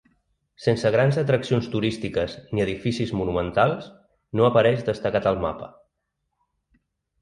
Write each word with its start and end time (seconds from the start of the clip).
Sense 0.63 0.91
grans 0.95 1.19
atraccions 1.23 1.67
turístiques 1.75 2.35
ni 2.55 2.65
edificis 2.65 3.15
monumentals, 3.21 3.93
no 4.41 4.51
apareix 4.51 4.85
destacat 4.93 5.33
al 5.35 5.43
mapa. 5.49 5.75